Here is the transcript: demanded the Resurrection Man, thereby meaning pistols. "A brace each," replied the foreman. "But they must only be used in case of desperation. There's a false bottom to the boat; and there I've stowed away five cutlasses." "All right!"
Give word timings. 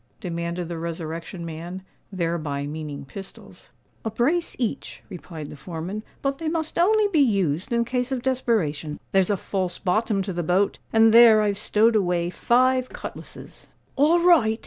demanded 0.19 0.67
the 0.67 0.79
Resurrection 0.79 1.45
Man, 1.45 1.83
thereby 2.11 2.65
meaning 2.65 3.05
pistols. 3.05 3.69
"A 4.03 4.09
brace 4.09 4.55
each," 4.57 5.03
replied 5.09 5.51
the 5.51 5.55
foreman. 5.55 6.01
"But 6.23 6.39
they 6.39 6.47
must 6.49 6.79
only 6.79 7.07
be 7.09 7.19
used 7.19 7.71
in 7.71 7.85
case 7.85 8.11
of 8.11 8.23
desperation. 8.23 8.99
There's 9.11 9.29
a 9.29 9.37
false 9.37 9.77
bottom 9.77 10.23
to 10.23 10.33
the 10.33 10.41
boat; 10.41 10.79
and 10.91 11.13
there 11.13 11.43
I've 11.43 11.59
stowed 11.59 11.95
away 11.95 12.31
five 12.31 12.89
cutlasses." 12.89 13.67
"All 13.95 14.19
right!" 14.23 14.59